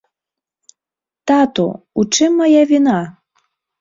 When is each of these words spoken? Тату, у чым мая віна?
Тату, 1.27 1.65
у 1.99 2.07
чым 2.17 2.31
мая 2.43 2.63
віна? 2.73 2.99